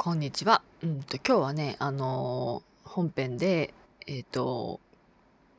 [0.00, 0.62] こんにちは。
[0.80, 3.74] うんと、今日はね、あのー本編で、
[4.06, 4.78] えっ、と、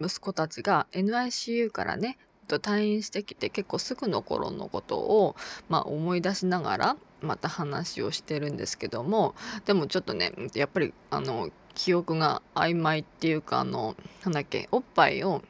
[0.00, 5.34] 息子たちが NICU からね、退院してきて結構すぐの頃のことを、
[5.68, 9.34] まあ、思い出しながらまた話をしてるんですけども
[9.66, 15.42] でもちょっとねやっぱりあの記憶が曖昧っていうかあのなんだっけおっぱいを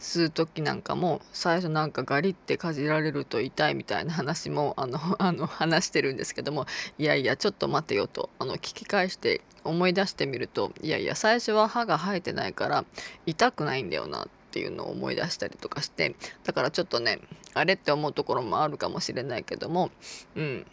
[0.00, 6.66] 吸う時なんかも最初なんかガリってかじられると痛いみたいな話もあの あの話してるんですけども
[6.98, 8.30] いやいやちょっと待てよと。
[8.38, 12.84] あの聞き返して思い出してみるといやいや最初は歯が生えてないから
[13.26, 16.14] 痛くないんだよなっていうのを思い出したりとかして
[16.44, 17.20] だからちょっとね
[17.54, 19.90] あれって思うところもあるかもしれないけども
[20.36, 20.66] うん。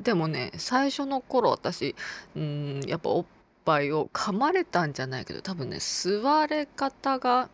[0.00, 1.94] でもね最初の頃私
[2.36, 3.24] うんやっぱおっ
[3.64, 7.50] ぱいを噛まれたんじゃないけど多分ね吸われ方が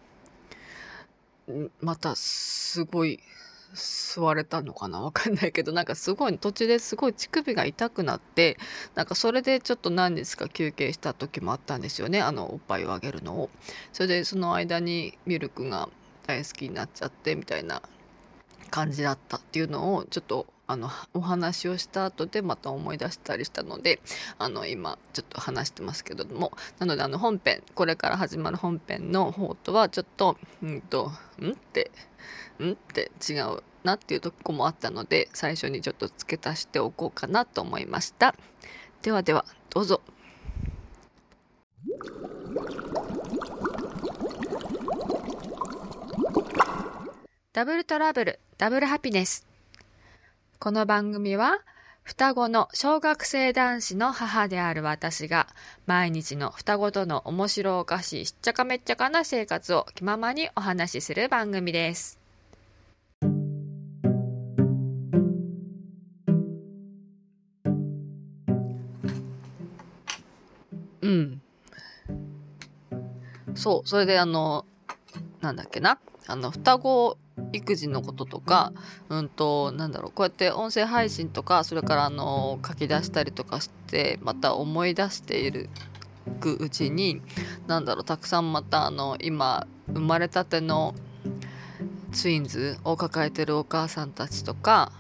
[1.81, 3.21] またすごい
[3.75, 5.01] 吸われたのかな？
[5.01, 8.57] わかんないけどなんかすごい途中ですごい乳首が痛くなって
[8.95, 13.51] なんかそれでちょっと何日か休憩した時もあったんですよねあのおっぱいをあげるのを。
[13.93, 15.89] それでその間にミルクが
[16.27, 17.83] 大好きになっちゃってみたいな
[18.75, 24.01] 感じだったっていうのをちょっとあのお話をした後でまた思い出したりしたので
[24.37, 26.51] あの今ちょっと話してますけども。
[26.81, 31.93] なのであの本編これから始まる本編の方とはちょっとうんとんって
[32.61, 38.35] んって違うなっていうとこもあったので最初にちょっと付け足しておこうかなと思いました。
[39.03, 40.01] ではではどうぞ。
[47.55, 49.47] ダブルトラブルダブルハピネス
[50.59, 51.61] この番組は
[52.03, 55.47] 双子の小学生男子の母である私が
[55.87, 62.19] 毎日の双子との面白おかしいしっちゃかめっちゃかな生活を気ままにお話しする番組です。
[71.03, 71.41] うん。
[73.55, 74.67] そう、それであの、
[75.41, 77.17] なんだっけな、あの、双子
[77.53, 78.73] 育児のこととか、
[79.09, 85.69] うんと、なんだろう、こうやって音声配信とか、それからあの、書き出したりとかして、また思い出している
[86.41, 87.23] くうちに、
[87.67, 90.95] なんだろう、たくさんまたあの、今、生まれたての
[92.13, 94.93] ツインズを抱えてるお母さんたちとか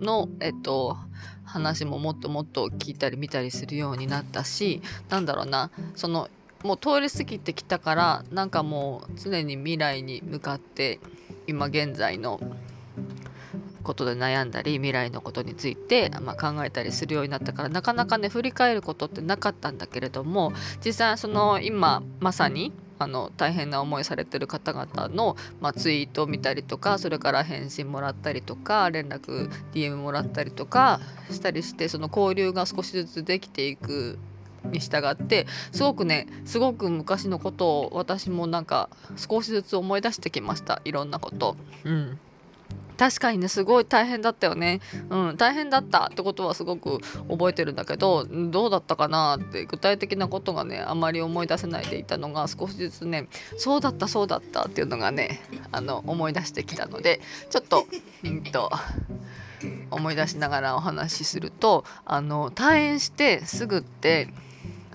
[0.00, 0.96] の、えっと、
[1.44, 6.28] 話ももっともっと聞いたり見たりするようになったしなんだろうなその
[6.62, 10.98] もう通り過ぎてきたからなんかもう常に未来に向かって
[11.48, 12.40] 今現在の
[13.82, 20.52] ことで悩んだり未来のことについて、まあ、考えたりするようになったからなかなかね振り返ることってなかったんだけれども
[20.84, 31.00] 実際その今まさにあの大変な思いされてる方々の、まあ、ツイートを見たりとかそれから返信もらったりとか連絡 DM もらったりとか
[31.30, 34.18] したりしてその交流が少しずつできていく
[34.64, 40.80] に従ってすごくねすごく昔のことを私もなんか少しずつ思い出してきました。
[40.84, 41.56] いろんなこと。
[41.84, 42.18] うん。
[42.98, 46.98] 確かにねすごい大変だったよね、うん、大変だったってことはすごく
[47.28, 55.40] 覚えてるんだけどどうだったかなって具体的なことがねあまり思い出せないでいたのが少しずつねそうだったそうだったっていうのがね
[55.70, 57.20] あの思い出してきたので
[57.50, 57.86] ちょっと
[58.24, 58.70] うんと
[59.92, 64.28] 思い出しながらお話しするとあの退院してすぐって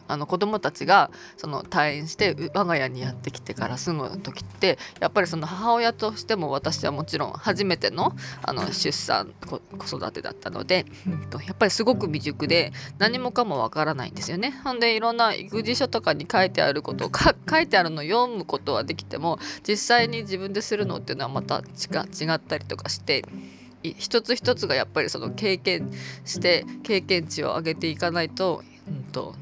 [0.08, 14.52] あの子供たちがその退院してう我が家にやってきてからすぐの時ってやっぱりその母親としても私はもちろん初めてのあの出産子子育てだったので、うんとやっぱりすごく未熟で何もかもわからないんですよね。
[14.64, 23.24] ほんでいろんな育児書とかに書いてあることをか 書いてあるのを読むことはできても実際に自分でするのっていうのはまた違違ったりとかして。
[23.84, 25.92] い一つ一つがやっぱりその経験
[26.24, 29.36] して経験値を上げていかないと,、うん、と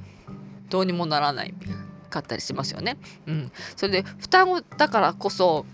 [0.71, 1.53] どうにもならない
[2.09, 2.97] かったりしますよね。
[3.27, 5.65] うん、それで双子だからこそ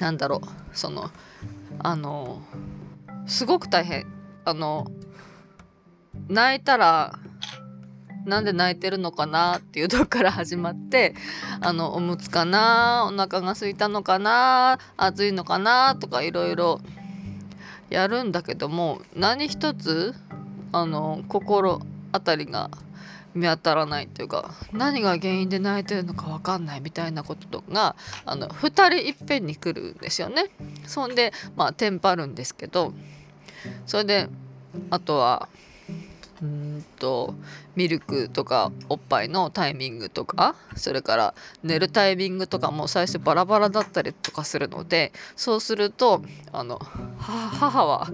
[0.00, 1.10] なんだろうその
[1.78, 2.42] あの
[3.26, 4.06] すごく大変
[4.44, 4.86] あの
[6.28, 7.18] 泣いたら
[8.24, 11.14] なんで泣いてるのかなっていうとこから始まって
[11.60, 16.80] あのおむつかなお腹が空いたのかな暑いのかなとかいろいろ
[17.90, 20.14] やるんだけども何一つ
[20.72, 21.80] あの心
[22.12, 22.70] 当たりが
[23.38, 30.46] 見当たらないっていうか何が原因で泣いてるのか分かんないみたいなことがあの2人いっぺんに来るんですよね。
[30.86, 32.92] そんでまあテンパるんですけど
[33.86, 34.28] それで
[34.90, 35.48] あとは
[36.42, 37.34] うんと
[37.74, 46.78] ミルクとかおっぱいのタイミングとかそれから寝るタイミングとかも最初バラバラだったりとかするのでそうするとあの
[47.18, 48.08] 母は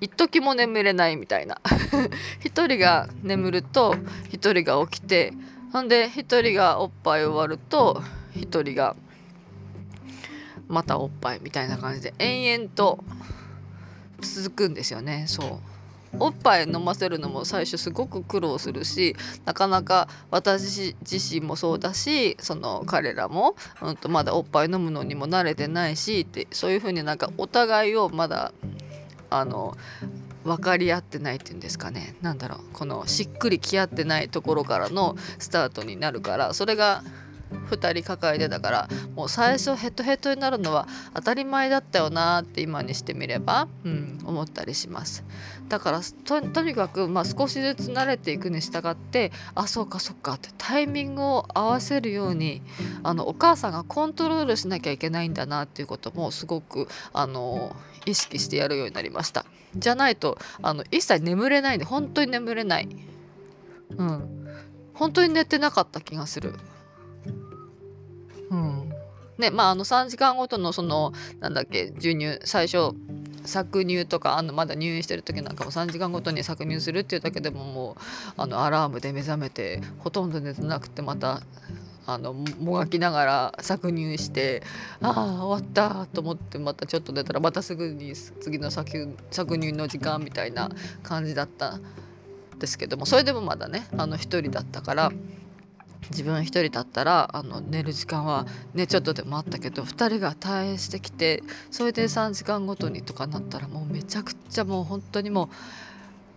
[0.00, 1.58] 一時も眠れないみたいな。
[2.44, 3.94] 一人が眠ると
[4.30, 5.32] 一人が起きて
[5.72, 8.02] ほんで一人がおっぱい終わると
[8.34, 8.94] 一人が
[10.68, 13.04] またおっぱいみたいな感じで延々と
[14.20, 15.24] 続くんですよね。
[15.28, 15.75] そう
[16.18, 28.52] おっぱい飲ませるのも最初すごく苦労するしなかなか私自身もそうだしその彼らも、うん、とまだおっぱい飲むのにも慣れてないしってそういうふうになんかお互いをまだ
[29.30, 29.76] あの
[30.44, 32.14] 分かり合ってないっていうんですかね。
[32.22, 32.60] 何だろう。
[32.72, 37.02] このしっくりき合ってないところからのスタートになるからそれが
[37.50, 45.24] 2人抱えてたからもう最初ヘトヘトになるのは当たり前だったよなって今にしてみれば、うん、思ったりします。
[45.68, 52.62] だからとにかく、まあ、少しずつ慣れていくに従ってあそうかそうかってタイミングを合わせるように
[53.02, 59.44] あのお母さんがコントロールしなきゃいけないんだなっていうこともすごくあの意識してやるようになりました。
[59.74, 62.88] じゃないとあの一切眠れないんで本当に眠れない。
[63.96, 64.46] うん。
[64.94, 66.54] 本当に寝てなかった気がする。
[68.50, 68.92] うん。
[69.38, 72.94] ねまああの3時間ごとのそのなんだっけ授乳最初
[73.44, 78.02] 搾乳とかあのまだ入院してる時なんかも3時間ごとに搾乳するっていうだけでももう
[78.36, 81.42] あのアラームで目覚めてほとんど寝てなくてまた
[82.06, 84.62] あのもがきながら搾乳して
[85.00, 90.70] ああ終わったと思ってまたちょっと寝たらまたすぐに次の搾乳の時間みたいな
[91.02, 91.82] 感じだったん
[92.58, 95.12] ですけどもそれでもまだねあの1人だったから
[96.10, 105.48] 自分一人だったらあの寝る時間はねちょっとでもあったけど2人が退院してきてそれで3時間ごとにとかなったらもうめちゃくちゃもう本当にもう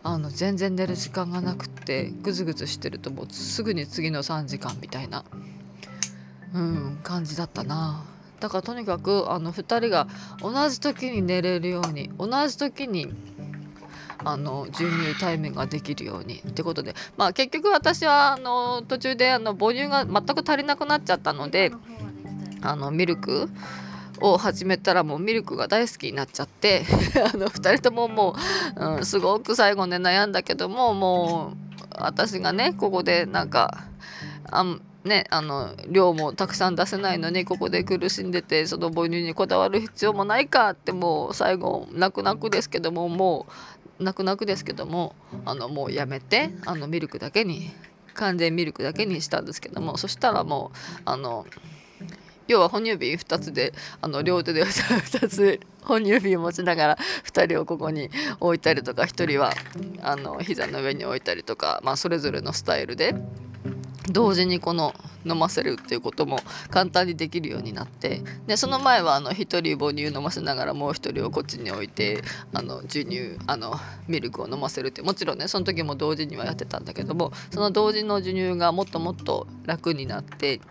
[0.02, 5.26] あの全然寝る時間がなくってぐずぐずしてるともうすぐに次の3時間みたいな、
[6.54, 8.06] うん、感じだったな。
[8.40, 10.08] だからとにかくあの2人が
[10.42, 13.14] 同じ時に寝れるように同じ時に
[14.32, 21.72] あの授乳タイムができるようにってことで、まあ、結局私はあの途中であの母乳が全く足りなくなっちゃったので
[22.62, 23.50] あのミルク
[24.22, 26.84] を始めたらもうミルクが大好きになっちゃって
[27.34, 28.36] あの2人ともも
[28.76, 33.86] う、うん、すごく最後ね悩んだけどももう私がねここでなんか
[34.52, 34.66] あ
[35.06, 43.48] ね、あの量もたくさん出せないのにここで苦しんでてその母乳にこだわる必要もないかってもう最後泣く泣くですけどもも
[44.00, 45.16] 泣く泣くですけども
[45.46, 47.72] あのもうやめてあのミルクだけに
[48.14, 51.46] 完全ミルクだけにしたんですけどもそしたらもうあの
[52.48, 58.10] 要は哺乳瓶2つであの両手で2つ哺乳瓶を持ちながら2人をここに
[58.40, 59.54] 置いたりとか1人は
[60.02, 63.14] あの膝の上に置いたりとか、まあ、それぞれのスタイルで
[64.10, 64.94] 同時にこの
[65.26, 66.40] 飲ませるっていうことも
[66.70, 72.22] 簡単にできるようになってでその前はあの1人母乳飲ませながらもう1人をこっちに置いて
[72.54, 73.76] あの授乳あの
[74.08, 80.62] ミルクを飲ませるってもちろんねその時も同時にはやってたんだけどもその同時の授乳がもっともっと楽になって、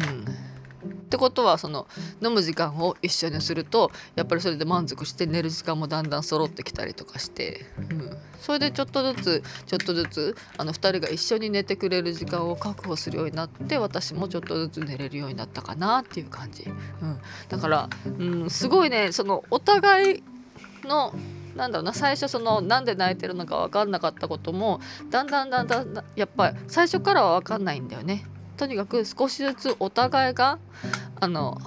[0.00, 0.53] うん。
[0.84, 1.86] ってことはその
[2.22, 17.88] 飲む時間を一緒にするとやっぱりそれで満足して寝る時間もだんだん揃ってきたりとかして、うん、それでちょっとずつちょっとずつあの2人が一緒に寝てくれる時間を確保するようになって私もちょっとずつ寝れるようになったかなっていう感じ、うん、だから、
[18.18, 20.22] うん、すごいねそのお互い
[20.84, 21.14] の
[21.56, 28.24] なんだろうな最初そのなんで泣いてるのか分かんなかったこともだんだんだんだんやっぱり最初からは分かんないんだよね。
[28.56, 30.58] とにかく少しずつお互いが
[31.20, 31.60] あの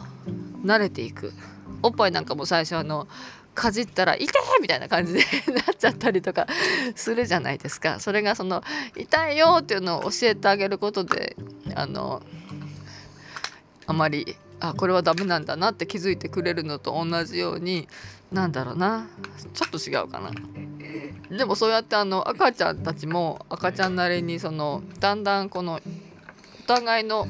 [0.64, 1.34] 慣れていく
[1.84, 3.08] おっぱいなんかも最初あの
[3.54, 4.28] かじったら「痛い!」
[4.62, 5.20] みたいな感じで
[5.54, 6.48] なっちゃったりとか
[6.96, 8.64] するじゃないですかそれがその
[8.96, 11.36] 「痛いよ!」っていうのを教えてあげることで
[11.76, 12.22] あの
[13.86, 17.88] あまりあこれはダメなんだなって気づいてくれるのと同じように
[18.32, 19.08] なんだろうな
[19.54, 20.32] ちょっと違うかな。
[21.36, 25.80] でもそうやってあの赤ちゃんたちも赤ちゃんなりにそのだんだんこの
[26.68, 27.28] 互いの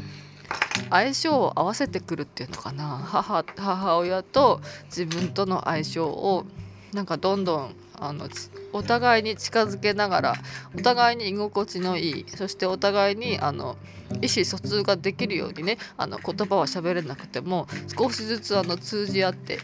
[0.89, 2.83] 相性を合わせてくるっていうのかな。
[2.97, 6.45] 母母親と自分との相性を
[6.93, 8.27] なんかどんどんあの
[8.73, 10.33] お互いに近づけながら
[10.77, 13.75] お互いに居心地のいいそしてお互いにあの
[14.21, 17.67] 意思疎通ができるようにねあの言葉は喋れなくても
[17.97, 19.59] 少しずつあの通じ合って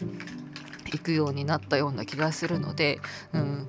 [0.92, 3.00] いくようになったような気がするので、
[3.32, 3.66] うん、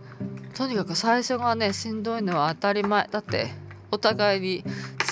[0.56, 3.08] とにかく最初がねしんどいのは当たり前。
[3.10, 3.52] だって
[3.92, 4.64] お互いに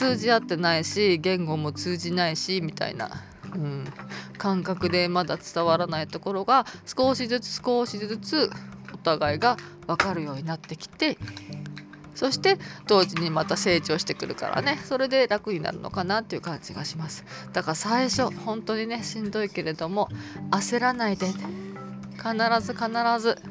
[0.03, 3.09] 通じ合ってないし言語も通じないしみたいな、
[3.55, 3.85] うん、
[4.37, 8.51] 感覚でまだ伝わらないところが少しずつ少しずつ
[8.93, 9.55] お互いが
[9.87, 11.17] 分かるようになってきて
[12.15, 14.79] そして同時にまた成長してくるからね。
[14.85, 17.25] それで楽になるのかなっていう感じがします。
[17.53, 20.09] だから最初本当にねしんどいけれども
[20.51, 21.37] 焦らないで必
[22.61, 23.41] ず必ず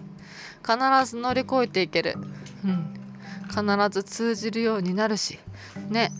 [0.64, 2.14] 必ず乗り越えていける、
[2.64, 2.94] うん、
[3.48, 5.40] 必ず通じるようになるし
[5.88, 6.12] ね。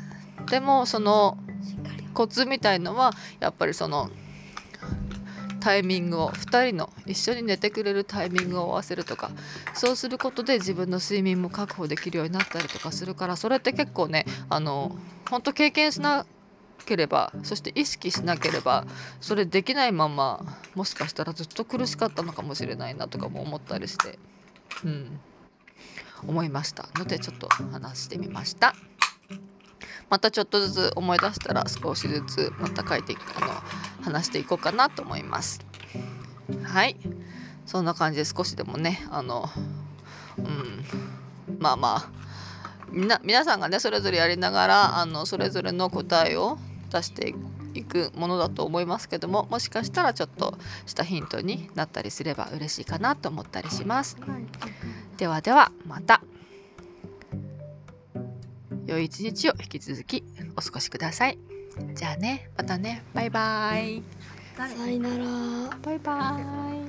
[0.52, 1.38] でもその
[2.12, 4.11] コツみたいのはやっぱりその
[5.61, 9.30] タイミングを2人の一緒に寝てくれるタイミングを合わせるとか
[9.73, 14.94] そうすることで自分の睡眠も確保できるようになったりとかするからそれって結構ねあの
[15.30, 16.26] 本当経験しな
[16.85, 18.85] ければそして意識しなければ
[19.23, 24.18] それできないままもしかしたらずっと苦しかったのかもしれないなとかも思ったりして
[24.85, 25.18] うん
[26.26, 28.75] 思いましたのでちょっと話してみました。
[30.11, 33.47] またちょっとずつ思い出したら少しずつまた書いてあの
[34.05, 35.61] 話していこうかなと思います。
[36.62, 36.97] はい
[37.67, 39.49] そんな感じで少しでもねあの
[40.39, 40.85] うん
[41.59, 42.09] まあまあ
[42.91, 46.59] みな皆さんがねそれぞれやりながらあのそれぞれの答えを
[46.91, 47.35] 出して
[47.75, 54.17] いくものだと思いますけどももしかしたらちょっとしたヒントになったりすれば嬉しいかなと思ったりします。
[55.17, 56.23] ではではまた。
[58.87, 60.25] 良い一日を引き続き
[60.57, 61.39] お過ごしください。
[61.95, 64.03] じゃあね、またね、バイバイ。
[64.57, 65.25] さよなら。
[65.83, 66.83] バイバイ。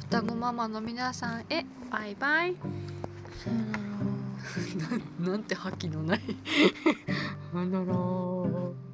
[0.00, 2.54] 双子ママの皆さんへ、バイバイ。
[3.44, 3.88] さよなら。
[5.20, 6.20] なんて覇気のない。
[7.52, 8.87] さよなら。